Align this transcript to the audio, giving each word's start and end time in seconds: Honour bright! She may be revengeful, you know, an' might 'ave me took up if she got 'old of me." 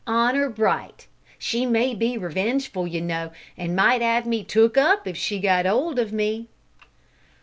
Honour 0.07 0.49
bright! 0.49 1.05
She 1.37 1.63
may 1.67 1.93
be 1.93 2.17
revengeful, 2.17 2.87
you 2.87 3.01
know, 3.01 3.29
an' 3.55 3.75
might 3.75 4.01
'ave 4.01 4.27
me 4.27 4.43
took 4.43 4.75
up 4.75 5.07
if 5.07 5.15
she 5.15 5.37
got 5.39 5.67
'old 5.67 5.99
of 5.99 6.11
me." 6.11 6.47